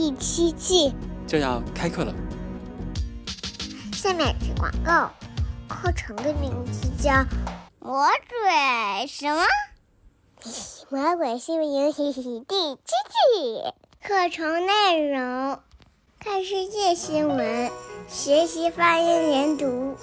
[0.00, 0.94] 第七季
[1.28, 2.14] 就要开课了。
[3.92, 5.10] 下面是广告，
[5.68, 7.10] 课程的名字叫
[7.80, 9.42] 《魔鬼什么？
[10.88, 12.32] 魔鬼新闻营第七季》。
[14.02, 15.60] 课程内容：
[16.18, 17.70] 看世界新闻，
[18.08, 19.98] 学习发音连读，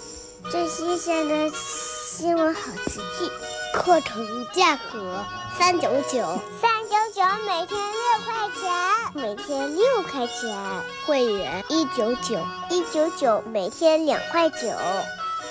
[0.52, 3.32] 最新鲜的新闻好词句。
[3.74, 5.26] 课程价格
[5.58, 8.72] 三九九，三九九每天六块钱，
[9.14, 10.58] 每天六块钱。
[11.06, 12.40] 会员一九九，
[12.70, 14.58] 一九九每天两块九，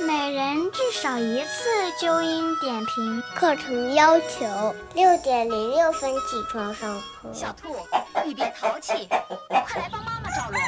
[0.01, 3.23] 每人至少一次纠音点评。
[3.35, 7.33] 课程要求六点零六分起床上课。
[7.33, 7.77] 小兔，
[8.25, 10.67] 你别淘气，快来帮妈妈找萝卜。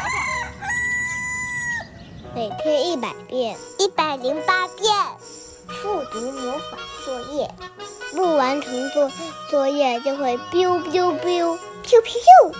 [2.34, 4.94] 每天一百遍，一百零八遍。
[5.82, 7.50] 复读魔法作业，
[8.14, 9.10] 不完成作
[9.50, 12.54] 作业就会 biu biu biu biu biu。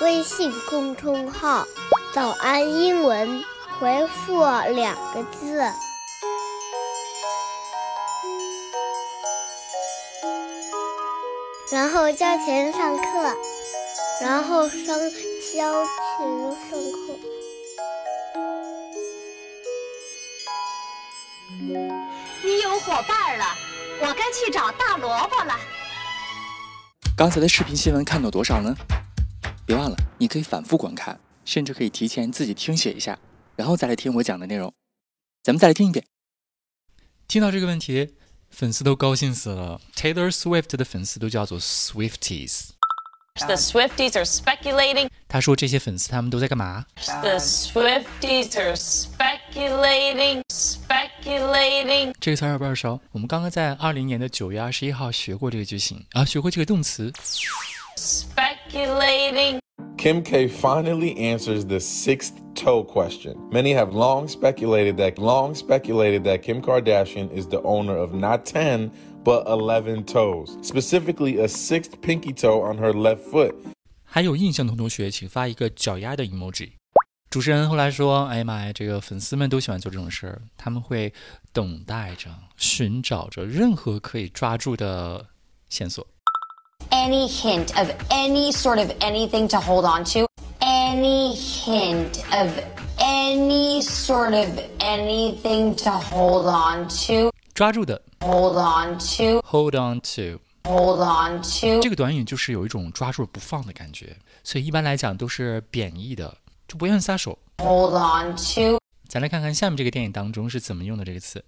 [0.00, 1.66] 微信公众号
[2.14, 3.44] “早安英文”，
[3.78, 5.62] 回复两个字，
[11.70, 13.36] 然后交钱上课，
[14.22, 14.98] 然后上
[15.54, 15.86] 交钱
[16.70, 16.98] 上课。
[22.42, 23.44] 你有伙伴了，
[24.02, 25.54] 我该去找大萝卜了。
[27.14, 28.74] 刚才的视频新闻看到多少呢？
[29.66, 33.18] 别忘了，你可以反复观看，甚至可以提前自己听写一下，
[33.56, 34.72] 然后再来听我讲的内容。
[35.42, 36.06] 咱们再来听一遍。
[37.28, 38.14] 听到这个问题，
[38.50, 39.80] 粉丝都高兴死了。
[39.94, 42.70] Taylor Swift 的粉丝都叫做 Swifties。
[43.36, 45.08] The Swifties are speculating.
[45.28, 46.84] 他说这些粉丝他们都在干嘛
[47.22, 52.12] ？The Swifties are speculating, speculating.
[52.20, 53.00] 这个词儿耳不耳熟？
[53.12, 57.12] 我们刚刚在二零年的九月二十一号学过这个句型啊，学过这个动词。
[57.96, 59.60] Speculating.
[59.97, 63.35] Kim K finally answers the sixth toe question.
[63.51, 68.45] Many have long speculated that long speculated that Kim Kardashian is the owner of not
[68.45, 68.91] 10
[69.23, 73.55] but 11 toes, specifically a sixth pinky toe on her left foot.
[74.03, 76.73] 还有印象的同学，请发一个脚丫的 emoji。
[77.31, 81.11] 主持人后来说：“哎呀妈呀，这个粉丝们都喜欢做这种事儿，他们会
[81.51, 85.25] 等待着、寻找着任何可以抓住的
[85.67, 86.05] 线索。
[86.90, 90.26] Any hint of any sort of anything to hold on to,
[90.60, 92.50] any hint of
[92.98, 101.00] any sort of anything to hold on to, 抓住的 hold on to, hold on to，hold
[101.00, 101.80] on to.
[101.80, 106.36] 这个短语就是有一种抓住不放的感觉，所以一般来讲都是贬义的，
[106.68, 107.38] 就不愿意撒手。
[107.58, 108.78] Hold on to.
[109.08, 111.44] 咱来看看下面这个电影当中是怎么用的这个词。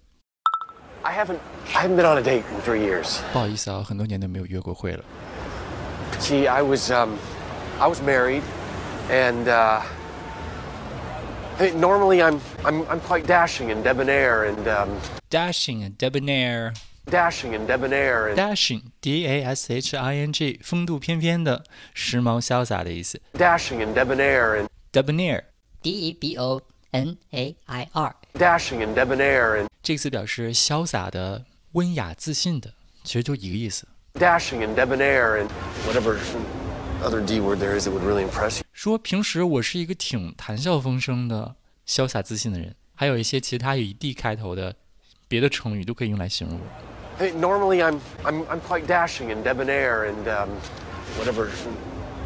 [1.01, 1.37] I haven't
[1.73, 3.17] I haven't been on a date in three years.
[3.33, 5.03] 不好意思啊，很多年都没有约过会了。
[6.22, 7.18] See, I was um,
[7.80, 8.42] I was married,
[9.10, 9.80] and uh,
[11.58, 15.00] hey, normally I'm I'm I'm quite dashing and debonair and um,
[15.30, 16.74] Dashing and debonair。
[17.10, 23.18] dashing and debonair and Dashing, D-A-S-H-I-N-G，风度翩翩的、时髦潇洒的意思。
[23.32, 25.44] dashing and debonair and Debonair
[25.80, 26.60] D E B O
[26.90, 28.14] N A I R。
[28.34, 33.88] dashing and debonair and 这个词表示潇洒的、温雅自信的，其实就一个意思。
[34.14, 35.48] dashing and debonair and
[35.86, 36.18] whatever
[37.02, 38.64] other D word there is that would really impress you.
[38.72, 41.54] 说平时我是一个挺谈笑风生的、
[41.86, 44.74] 潇洒自信的人，还有一些其他以 D 开头的
[45.28, 47.24] 别的成语都可以用来形容我。
[47.24, 50.48] Hey, normally I'm I'm I'm quite dashing and debonair and um,
[51.18, 51.48] whatever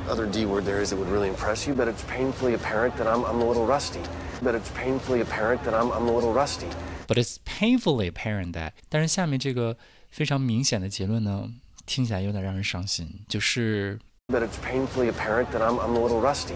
[0.09, 3.07] other D word there is that would really impress you, but it's painfully apparent that
[3.07, 4.01] I'm I'm a little rusty.
[4.43, 6.67] But it's painfully apparent that I'm I'm a little rusty.
[7.07, 9.77] But it's painfully apparent that，但是下面这个
[10.11, 11.49] 非常明显的结论呢，
[11.87, 13.99] 听起来有点让人伤心，就是
[14.29, 16.55] But it's painfully apparent that I'm I'm a little rusty.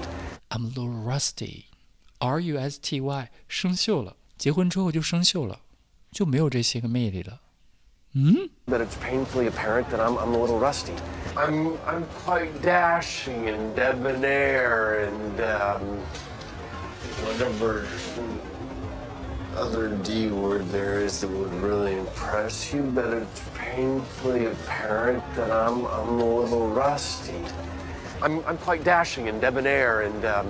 [0.49, 5.61] I'm a little rusty，R U S T Y，生锈了，结婚之后就生锈了，
[6.11, 7.41] 就没有这些个魅力了。
[8.12, 10.94] 嗯， But it's painfully apparent that I'm I'm a little rusty.
[11.35, 15.99] I'm I'm quite dashing and debonair and um,
[17.26, 17.85] whatever
[19.56, 22.82] other D word there is that would really impress you.
[22.94, 27.41] But it's painfully apparent that I'm I'm a little rusty.
[28.23, 30.47] I'm, I'm quite dashing and debonair and um,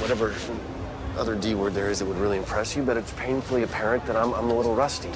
[0.00, 0.32] whatever
[1.18, 4.16] other D word there is that would really impress you, but it's painfully apparent that
[4.16, 5.10] I'm, I'm a little rusty.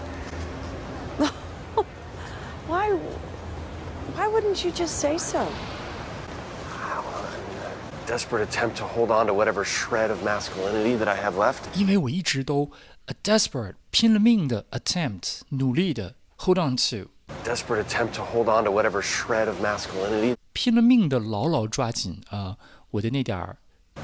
[2.66, 2.90] Why?
[4.14, 5.48] Why wouldn't you just say so?
[8.06, 11.68] Desperate attempt to hold on to whatever shred of masculinity that I have left.
[11.74, 12.70] 因为我一直都
[13.06, 17.10] a desperate 拼了命的 attempt 努力的 hold on to
[17.44, 20.36] Desperate attempt to hold on to whatever shred of masculinity.
[20.52, 22.56] 拼了命的牢牢抓紧啊、
[22.90, 23.56] 我的那点儿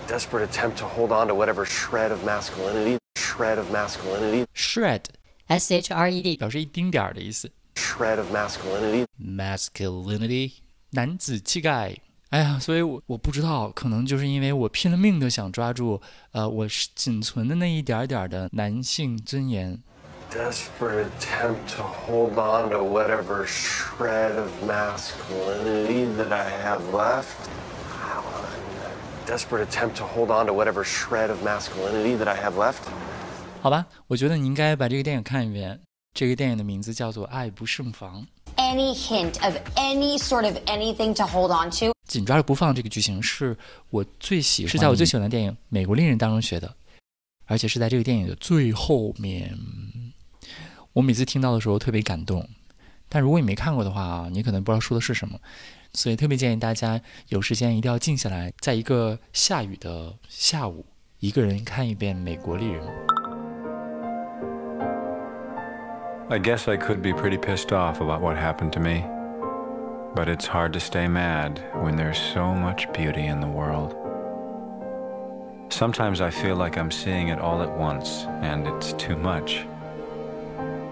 [0.08, 2.98] Desperate attempt to hold on to whatever shred of masculinity.
[3.16, 4.46] Shred of masculinity.
[4.54, 5.04] shred
[5.46, 9.06] S H R E D 表示一丁点儿的意思 Shred of masculinity.
[9.20, 10.52] masculinity
[10.90, 11.96] 男子气概。
[12.29, 16.01] 哎呀，所以我我不知道，可能就是因为我拼了命的想抓住，
[16.33, 19.81] 呃，我是仅存的那一点点儿的男性尊严。
[20.29, 27.27] Desperate attempt to hold on to whatever shred of masculinity that I have left.
[29.25, 32.81] Desperate attempt to hold on to whatever shred of masculinity that I have left.
[33.62, 35.80] 好吧，我觉得你应该把这个电影看一遍。
[36.13, 38.25] 这个电影的名字叫做《爱不胜防》。
[38.57, 41.96] Any hint of any sort of anything to hold on to.
[42.07, 43.56] 紧抓着不放这个剧情是
[43.89, 46.74] 我最喜欢，是在我最喜欢的电影《美国恋人》当中学的，
[47.45, 49.57] 而且是在这个电影的最后面。
[50.94, 52.48] 我每次听到的时候特别感动，
[53.09, 55.39] 但如果你没看过的话啊，你可能不知道说的是什么，
[55.94, 60.86] 所以特别建议大家有时间一定要静下来，在一个下雨的下午，
[61.19, 62.83] 一个人看一遍《美国丽人》。
[66.30, 69.16] I guess I could be pretty pissed off about what happened to me.
[70.16, 73.96] But it's hard to stay mad when there's so much beauty in the world.
[75.70, 79.66] Sometimes I feel like I'm seeing it all at once, and it's too much.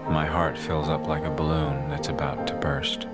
[0.09, 3.07] My heart fills up like a balloon that's about to burst.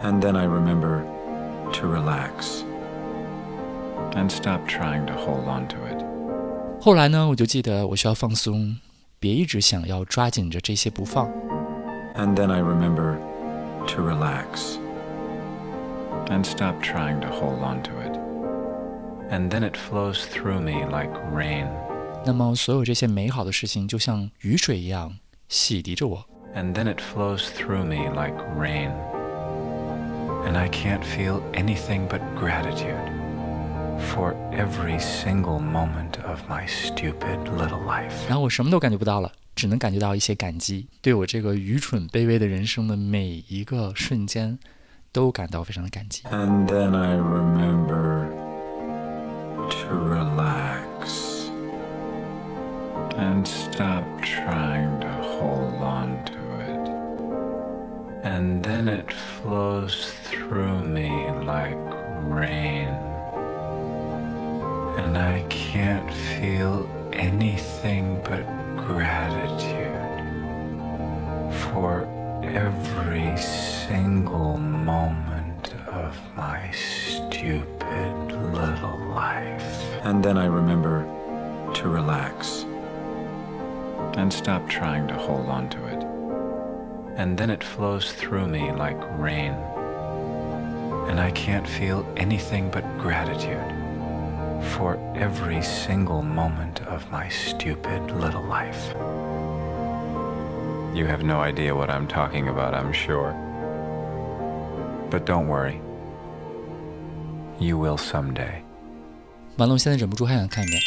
[0.00, 1.02] And then I remember
[1.72, 2.62] to relax
[4.14, 6.04] and stop trying to hold on to it.
[6.80, 8.76] 后来呢，我就记得我需要放松，
[9.18, 11.28] 别一直想要抓紧着这些不放。
[12.14, 13.16] And then I remember
[13.86, 14.78] to relax
[16.30, 18.18] and stop trying to hold on to it.
[19.30, 21.68] And then it flows through me like rain.
[22.24, 25.18] 那么，所有这些美好的事情就像雨水一样
[25.48, 26.24] 洗涤着我。
[26.54, 28.90] And then it flows through me like rain.
[30.46, 32.96] And I can't feel anything but gratitude
[33.98, 38.14] for every single moment of my stupid little life.
[38.28, 44.58] 然后我什么都感觉不到了， 只能感觉到一些感激，对我这个愚蠢卑微的人生的每一个瞬间，
[45.10, 46.22] 都感到非常的感激。
[46.30, 48.28] And then I remember
[49.70, 51.48] to relax
[53.16, 56.88] and stop trying to hold on to it.
[58.22, 61.10] And then it flows through me
[61.44, 61.76] like
[62.30, 62.94] rain.
[64.98, 68.44] And I can't feel anything but
[68.77, 69.93] gratitude
[71.71, 72.07] for
[72.43, 79.63] every single moment of my stupid little life.
[80.03, 81.03] And then I remember
[81.75, 82.63] to relax
[84.17, 86.03] and stop trying to hold on to it.
[87.17, 89.53] And then it flows through me like rain.
[91.09, 93.82] And I can't feel anything but gratitude
[94.76, 98.94] for every single moment of my stupid little life.
[100.94, 103.34] You have no idea what I'm talking about, I'm sure.
[105.10, 105.80] But don't worry.
[107.58, 108.62] You will someday.
[109.56, 110.80] 完了，我现在忍不住还想看一遍。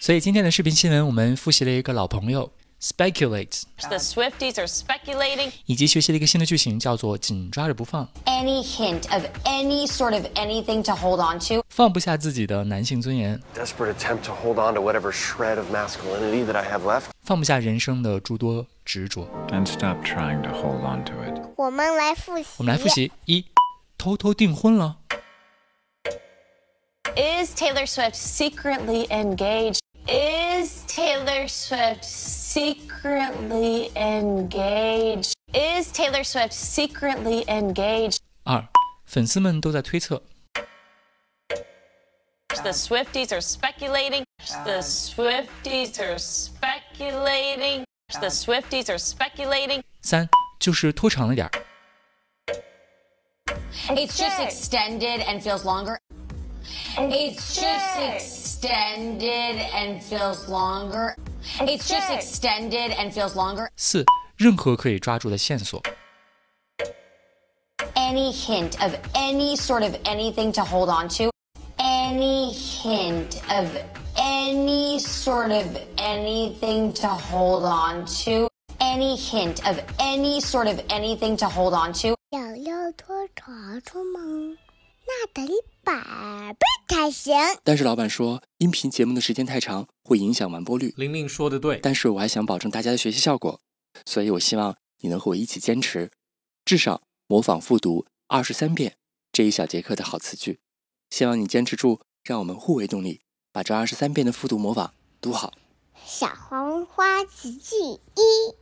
[0.00, 2.50] 所以今天的视频新闻，我们复习了一个老朋友
[2.80, 5.52] speculate， The Swifties are speculating.
[5.66, 11.64] 以及学习了一个新的句型，叫做紧抓着不放， Any hint of any sort of anything to hold on to.
[11.70, 17.04] 放不下自己的男性尊严， Desperate attempt to hold on to whatever shred of masculinity that I have left.
[17.22, 19.26] 放不下人生的诸多执着。
[19.48, 21.40] And stop trying to hold on to it.
[21.56, 22.44] 我们来复习。
[22.58, 23.46] 我们来复习：一，
[23.96, 24.96] 偷偷订婚了；
[27.16, 29.78] Is Taylor Swift secretly engaged?
[30.06, 35.34] Is Taylor Swift secretly engaged?
[35.52, 38.18] Is Taylor Swift secretly engaged?
[38.44, 38.68] 二，
[39.06, 40.20] 粉丝们都在推测；
[42.62, 44.24] The Swifties are speculating.
[44.64, 47.84] The Swifties are speculating.
[48.20, 49.82] The Swifties are speculating.
[50.02, 50.28] 三，
[50.60, 51.50] 就是拖长了点儿；
[53.88, 55.98] It's just extended and feels longer.
[56.96, 58.47] It's just extended
[59.74, 61.14] and feels longer.
[61.60, 63.68] It's just extended and feels longer.
[63.76, 64.04] 四，
[64.36, 65.80] 任何可以抓住的线索；
[67.94, 71.30] any hint of any sort of anything to hold on to.
[71.78, 73.68] Any hint of
[74.16, 75.66] any sort of
[75.96, 78.48] anything to hold on to.
[78.80, 82.16] Any hint of any sort of anything to hold on to.
[82.30, 84.56] 想要拖床床吗？
[85.09, 85.41] 那得
[85.83, 87.33] 百倍才行。
[87.63, 90.93] 但是老板说，音频节目的时间太长，会影响完播率。
[90.97, 93.59] 玲玲说的对，但是我还想保证大家的学习效果，
[94.05, 96.11] 所以我希望你能和我一起坚持，
[96.63, 98.97] 至少模仿复读二十三遍
[99.31, 100.59] 这一小节课的好词句。
[101.09, 105.53] 希望你坚持住，让我们互为动力，把这二十三遍的复读模仿读好。
[106.05, 108.53] 小黄花词句一。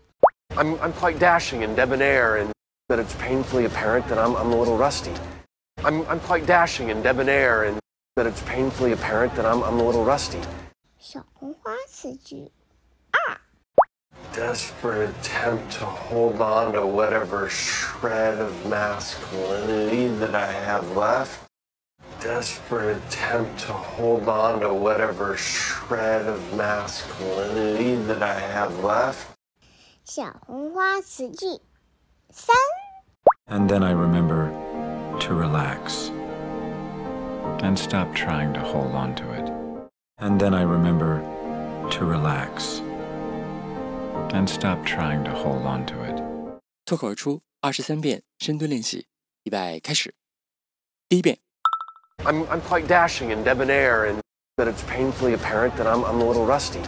[0.56, 2.51] I'm, I'm quite dashing and debonair, and
[2.88, 5.12] that it's painfully apparent that I'm, I'm a little rusty.
[5.85, 7.81] I'm, I'm quite dashing and debonair, and
[8.16, 10.40] that it's painfully apparent that I'm, I'm a little rusty.
[10.99, 12.50] 小红花词句
[14.33, 21.50] Desperate attempt to hold on to whatever shred of masculinity that I have left.
[22.19, 29.26] Desperate attempt to hold on to whatever shred of masculinity that I have left.
[30.04, 31.61] 小红花词句
[32.31, 32.54] 三。
[33.49, 34.50] And then I remember
[35.21, 36.11] to relax
[37.62, 39.52] and stop trying to hold on to it.
[40.19, 41.21] And then I remember
[41.90, 42.81] to relax
[44.33, 46.23] and stop trying to hold on to it.
[46.85, 49.07] 脱口而出二十三遍深蹲练习，
[49.45, 50.14] 预备开始。
[51.09, 51.38] 第一遍，
[52.25, 54.21] I'm, I'm quite dashing and debonair, and
[54.57, 56.81] that it's painfully apparent that I'm, I'm a little rusty.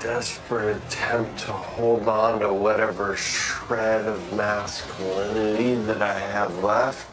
[0.00, 7.11] Desperate attempt to hold on to whatever shred of masculinity that I have left.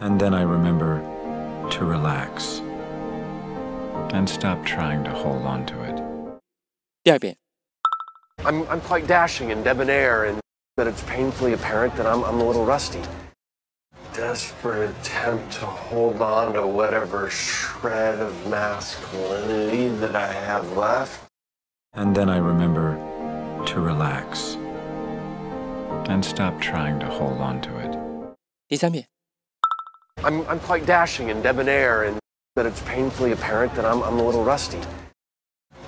[0.00, 1.00] And then I remember
[1.70, 2.60] to relax
[4.12, 5.96] and stop trying to hold on to it.
[7.02, 7.36] 第二遍，
[8.44, 10.38] I'm, I'm quite dashing and debonair, and
[10.76, 13.00] that it's painfully apparent that I'm, I'm a little rusty.
[14.12, 21.24] Desperate attempt to hold on to whatever shred of masculinity that I have left.
[21.94, 22.96] And then I remember
[23.66, 24.56] to relax
[26.08, 27.96] and stop trying to hold on to it.
[28.68, 29.06] 第三遍，
[30.24, 32.18] I'm, I'm quite dashing and debonair, and
[32.56, 34.80] that it's painfully apparent that I'm, I'm a little rusty.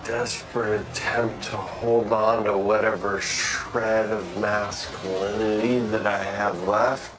[0.05, 7.17] Desperate attempt to hold on to whatever shred of masculinity that I have left.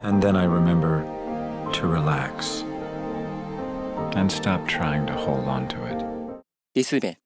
[0.00, 1.02] And then I remember
[1.72, 2.62] to relax
[4.14, 6.04] and stop trying to hold on to it.
[6.72, 7.16] 第四遍，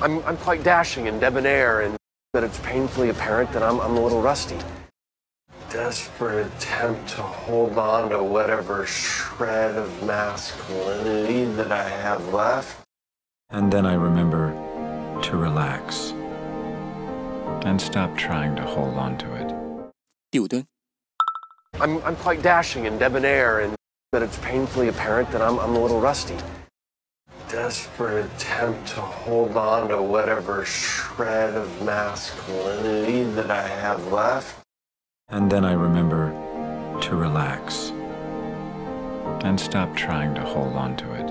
[0.00, 1.96] I'm, I'm quite dashing and debonair, and
[2.34, 4.56] that it's painfully apparent that I'm, I'm a little rusty.
[5.72, 12.86] Desperate attempt to hold on to whatever shred of masculinity that I have left.
[13.50, 14.54] And then I remember
[15.24, 16.14] to relax
[17.66, 19.52] and stop trying to hold on to it.
[20.30, 20.64] 第五蹲，
[21.78, 23.74] I'm, I'm quite dashing and debonair, and
[24.12, 26.36] that it's painfully apparent that I'm, I'm a little rusty.
[27.50, 34.61] Desperate attempt to hold on to whatever shred of masculinity that I have left.
[35.28, 36.32] And then I remember
[37.02, 37.92] to relax
[39.44, 41.26] and stop trying to hold on to it.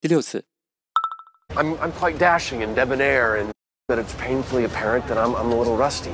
[0.00, 0.44] 第六次，
[1.54, 3.52] I'm, I'm quite dashing and debonair, and
[3.88, 6.12] that it's painfully apparent that I'm, I'm a little rusty.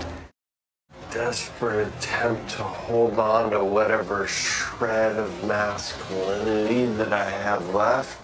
[1.10, 8.22] Desperate attempt to hold on to whatever shred of masculinity that I have left.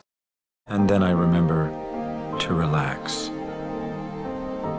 [0.67, 1.71] And then I remember
[2.41, 3.31] to relax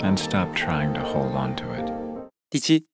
[0.04, 1.92] and stop trying to hold on to it.
[2.52, 2.86] 第七，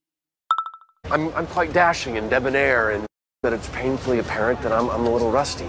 [1.10, 3.06] I'm, I'm quite dashing and debonair, and
[3.42, 5.66] that it's painfully apparent that I'm, I'm a little rusty.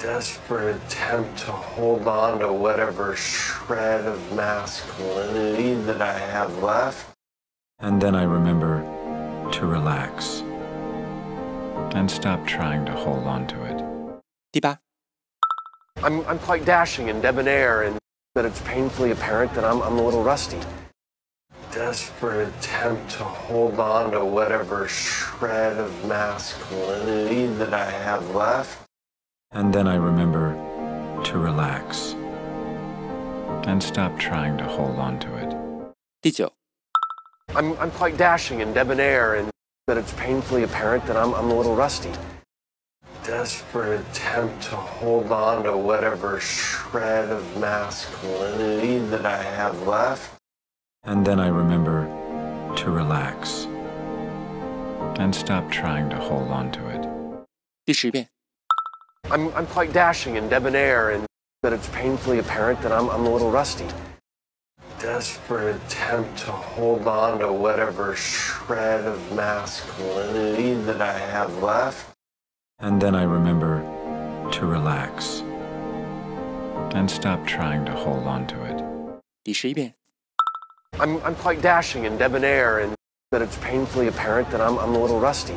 [0.00, 7.14] Desperate attempt to hold on to whatever shred of masculinity that I have left.
[7.78, 8.82] And then I remember
[9.52, 10.42] to relax
[11.94, 13.82] and stop trying to hold on to it.
[14.50, 14.78] 第八
[16.02, 17.96] ，I'm, I'm quite dashing and debonair, and
[18.34, 20.58] that it's painfully apparent that I'm, I'm a little rusty.
[21.76, 28.78] Desperate attempt to hold on to whatever shred of masculinity that I have left.
[29.52, 30.56] And then I remember
[31.24, 32.14] to relax
[33.68, 35.54] and stop trying to hold on to it.
[36.22, 36.50] 第九
[37.54, 39.50] ，I'm, I'm quite dashing and debonair, and
[39.86, 42.10] that it's painfully apparent that I'm, I'm a little rusty.
[43.22, 50.35] Desperate attempt to hold on to whatever shred of masculinity that I have left.
[51.05, 52.07] And then I remember
[52.77, 53.65] to relax
[55.19, 57.01] and stop trying to hold on to it.
[57.85, 58.29] 第十遍，
[59.29, 61.25] I'm, I'm quite dashing and debonair, and
[61.63, 63.85] that it's painfully apparent that I'm, I'm a little rusty.
[65.01, 72.15] desperate attempt to hold on to whatever shred of masculinity that I have left.
[72.77, 73.81] And then I remember
[74.51, 75.41] to relax
[76.93, 78.77] and stop trying to hold on to it.
[79.43, 79.95] 第十一遍，
[80.99, 82.95] I'm, I'm quite dashing and debonair, and
[83.31, 85.55] that it's painfully apparent that I'm, I'm a little rusty.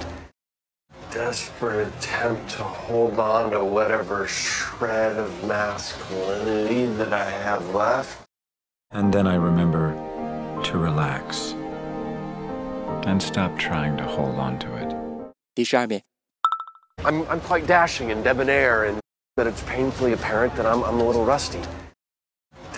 [1.11, 8.23] Desperate attempt to hold on to whatever shred of masculinity that I have left.
[8.91, 9.95] And then I remember
[10.65, 11.55] to relax
[13.07, 14.95] and stop trying to hold on to it.
[15.55, 16.03] 第十二遍，
[17.05, 18.99] I'm, I'm quite dashing and debonair, and
[19.37, 21.61] that it's painfully apparent that I'm, I'm a little rusty.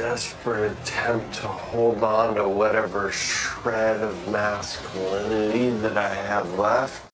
[0.01, 7.11] Desperate attempt to hold on to whatever shred of masculinity that I have left.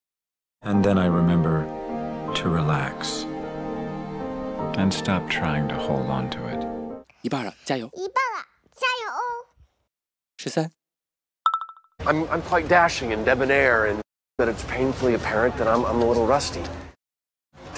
[0.61, 1.65] And then I remember
[2.35, 3.25] to relax
[4.77, 6.67] and stop trying to hold on to it.
[7.21, 7.89] 一半了，加油！
[7.93, 8.45] 一半了，
[8.75, 9.47] 加油哦！
[10.37, 10.69] 十三、
[11.99, 14.01] I'm, I'm quite dashing and debonair, and
[14.37, 16.61] that it's painfully apparent that I'm, I'm a little rusty.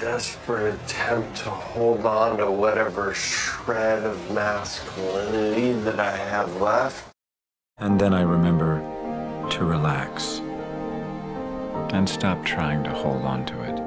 [0.01, 7.13] Desperate attempt to hold on to whatever shred of masculinity that I have left.
[7.77, 8.81] And then I remember
[9.51, 10.39] to relax
[11.93, 13.79] and stop trying to hold on to it.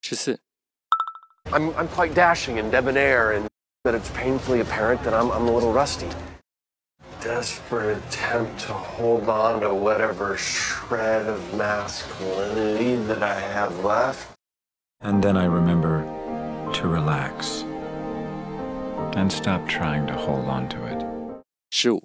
[0.00, 0.36] 十四、
[1.52, 3.46] I'm, I'm quite dashing and debonair, and
[3.84, 6.08] that it's painfully apparent that I'm, I'm a little rusty.
[7.22, 14.28] Desperate attempt to hold on to whatever shred of masculinity that I have left.
[15.02, 16.04] And then I remember
[16.74, 17.62] to relax
[19.16, 21.42] and stop trying to hold on to it.
[21.72, 22.02] Shoot.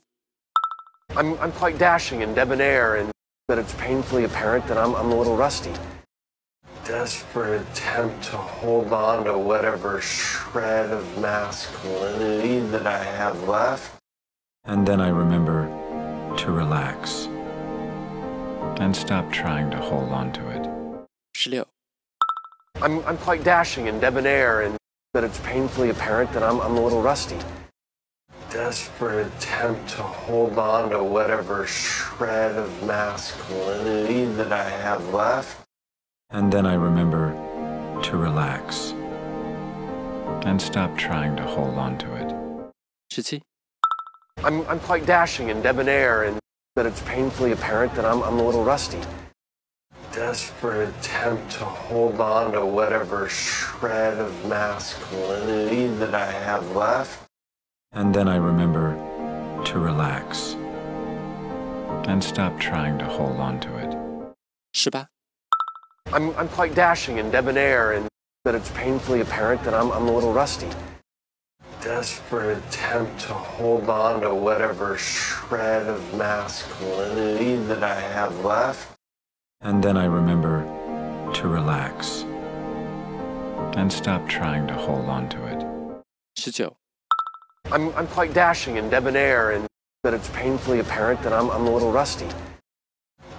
[1.16, 3.12] I'm, I'm quite dashing and debonair, and
[3.48, 5.72] that it's painfully apparent that I'm, I'm a little rusty.
[6.84, 13.96] Desperate attempt to hold on to whatever shred of masculinity that I have left.
[14.66, 15.68] And then I remember
[16.38, 17.28] to relax
[18.80, 21.68] and stop trying to hold on to it.
[22.82, 24.78] I'm, I'm quite dashing and debonair, and
[25.14, 27.38] that it's painfully apparent that I'm, I'm a little rusty.
[28.52, 35.66] Desperate attempt to hold on to whatever shred of masculinity that I have left.
[36.30, 37.34] And then I remember
[38.04, 38.94] to relax
[40.46, 42.34] and stop trying to hold on to it.
[43.10, 43.42] 十七、
[44.44, 46.38] I'm, I'm quite dashing and debonair, and
[46.76, 49.00] that it's painfully apparent that I'm, I'm a little rusty.
[50.18, 57.30] Desperate attempt to hold on to whatever shred of masculinity that I have left.
[57.92, 58.98] And then I remember
[59.66, 60.56] to relax
[62.10, 63.96] and stop trying to hold on to it.
[64.74, 65.08] 十八、
[66.12, 68.08] I'm, I'm quite dashing and debonair, and
[68.44, 70.68] that it's painfully apparent that I'm, I'm a little rusty.
[71.84, 78.97] Desperate attempt to hold on to whatever shred of masculinity that I have left.
[79.62, 80.64] And then I remember
[81.34, 82.24] to relax
[83.76, 86.02] and stop trying to hold on to it.
[87.72, 89.68] I'm, I'm quite dashing and debonair, and
[90.04, 92.28] but it's painfully apparent that I'm, I'm a little rusty.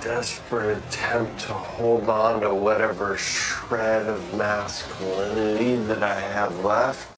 [0.03, 7.17] Desperate attempt to hold on to whatever shred of masculinity that I have left.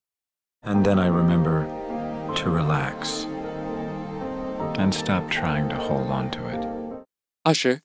[0.62, 1.64] And then I remember
[2.36, 3.24] to relax
[4.78, 7.04] and stop trying to hold on to it.
[7.72, 7.80] 20.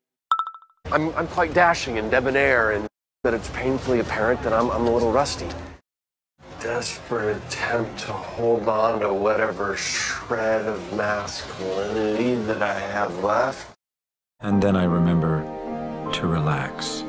[0.92, 2.88] I'm, I'm quite dashing and debonair, and
[3.24, 5.48] that it's painfully apparent that I'm, I'm a little rusty.
[6.60, 13.76] Desperate attempt to hold on to whatever shred of masculinity that I have left.
[14.42, 15.44] And then I remember
[16.14, 17.02] to relax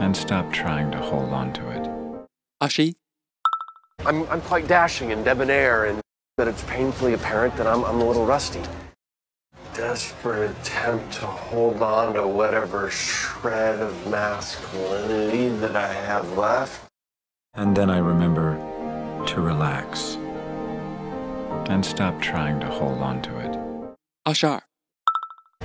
[0.00, 2.26] and stop trying to hold on to it.
[2.62, 2.94] Ashi?
[4.06, 6.00] I'm, I'm quite dashing and debonair, and
[6.36, 8.62] that it's painfully apparent that I'm, I'm a little rusty
[9.74, 16.88] desperate attempt to hold on to whatever shred of masculinity that I have left.
[17.54, 18.56] And then I remember
[19.26, 20.16] to relax
[21.68, 23.96] and stop trying to hold on to it.
[24.26, 24.62] Ashar.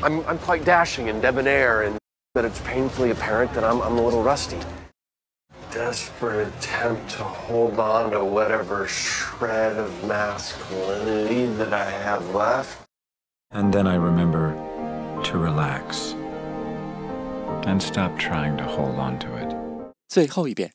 [0.03, 1.97] I'm, I'm quite dashing and debonair, and
[2.35, 4.59] that it's painfully apparent that I'm, I'm a little rusty.
[5.71, 12.84] Desperate attempt to hold on to whatever shred of masculinity that I have left
[13.54, 14.54] And then I remember
[15.24, 16.14] to relax
[17.66, 19.56] and stop trying to hold on to it.
[20.08, 20.70] 最后一遍。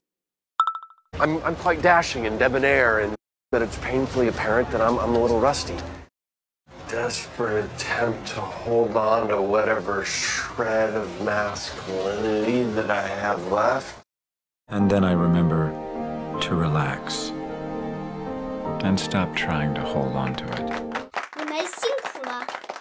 [1.19, 3.15] I'm, I'm quite dashing and debonair, and
[3.51, 5.75] that it's painfully apparent that I'm, I'm a little rusty.
[6.89, 14.03] Desperate attempt to hold on to whatever shred of masculinity that I have left.
[14.67, 15.71] And then I remember
[16.41, 17.31] to relax
[18.83, 20.88] and stop trying to hold on to it.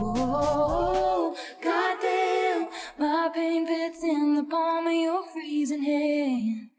[0.00, 6.70] Oh, goddamn, my pain pits in the palm of your freezing hand.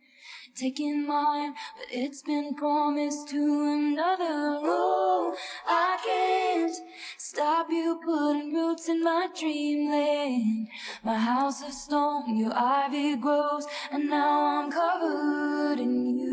[0.55, 4.59] Taking mine, but it's been promised to another.
[4.63, 5.35] Oh,
[5.67, 6.75] I can't
[7.17, 10.69] stop you putting roots in my dreamland.
[11.03, 16.29] My house of stone, your ivy grows, and now I'm covered in you.